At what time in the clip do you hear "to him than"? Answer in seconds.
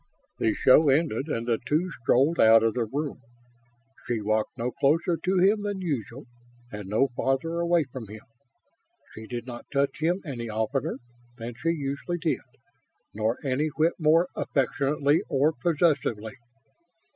5.15-5.79